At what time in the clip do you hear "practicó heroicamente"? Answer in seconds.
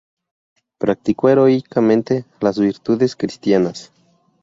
0.79-2.25